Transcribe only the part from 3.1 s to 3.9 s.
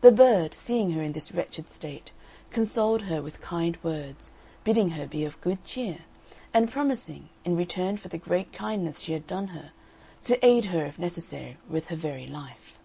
with kind